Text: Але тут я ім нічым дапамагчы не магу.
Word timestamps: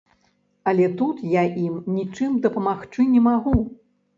Але 0.71 0.87
тут 1.01 1.19
я 1.33 1.43
ім 1.65 1.77
нічым 1.99 2.41
дапамагчы 2.47 3.01
не 3.15 3.21
магу. 3.31 3.55